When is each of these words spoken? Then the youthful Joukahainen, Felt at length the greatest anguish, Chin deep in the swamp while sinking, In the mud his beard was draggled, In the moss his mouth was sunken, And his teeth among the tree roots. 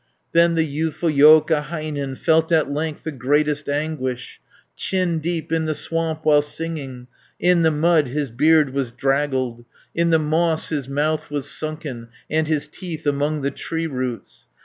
Then 0.31 0.55
the 0.55 0.65
youthful 0.65 1.11
Joukahainen, 1.11 2.15
Felt 2.17 2.51
at 2.51 2.71
length 2.73 3.03
the 3.03 3.11
greatest 3.11 3.69
anguish, 3.69 4.41
Chin 4.75 5.19
deep 5.19 5.51
in 5.51 5.65
the 5.65 5.75
swamp 5.75 6.21
while 6.23 6.41
sinking, 6.41 7.05
In 7.39 7.61
the 7.61 7.69
mud 7.69 8.07
his 8.07 8.31
beard 8.31 8.71
was 8.73 8.91
draggled, 8.91 9.63
In 9.93 10.09
the 10.09 10.17
moss 10.17 10.69
his 10.69 10.89
mouth 10.89 11.29
was 11.29 11.47
sunken, 11.47 12.07
And 12.31 12.47
his 12.47 12.67
teeth 12.67 13.05
among 13.05 13.43
the 13.43 13.51
tree 13.51 13.85
roots. 13.85 14.47